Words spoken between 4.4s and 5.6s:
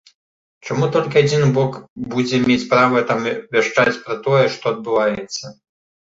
што адбываецца.